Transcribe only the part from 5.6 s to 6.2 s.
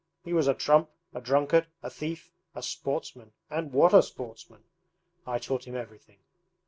him everything.'